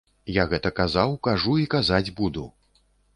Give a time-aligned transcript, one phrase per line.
[0.35, 2.47] Я гэта казаў, кажу і казаць буду.